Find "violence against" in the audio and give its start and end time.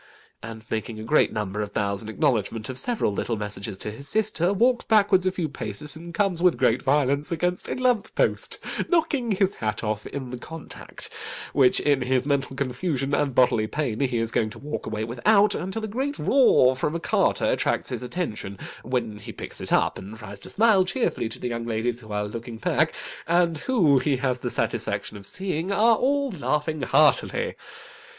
6.81-7.69